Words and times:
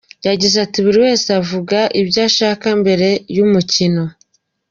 Yagize 0.27 0.55
ati 0.65 0.77
‘Buri 0.85 0.97
wese 1.05 1.27
avuga 1.41 1.77
ibyo 2.01 2.19
ashaka 2.29 2.67
mbere 2.81 3.07
y’umukino. 3.35 4.03